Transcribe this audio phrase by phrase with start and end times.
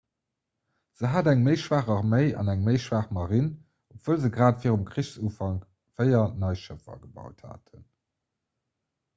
[0.99, 3.51] se hat eng méi schwaach arméi an eng méi schwaach marine
[3.97, 5.69] obwuel se grad virum krichsufank
[6.01, 7.89] véier nei schëffer gebaut haten